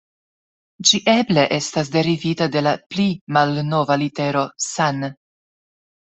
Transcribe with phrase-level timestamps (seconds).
[0.91, 3.07] Ĝi eble estas derivita de la pli
[3.39, 5.07] malnova litero san.